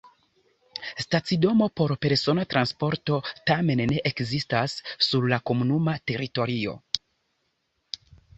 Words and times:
Stacidomo 1.03 1.67
por 1.81 1.93
persona 2.05 2.45
transporto 2.53 3.19
tamen 3.51 3.83
ne 3.93 3.99
ekzistas 4.11 4.75
sur 5.09 5.29
la 5.35 5.41
komunuma 5.51 5.97
teritorio. 6.13 6.75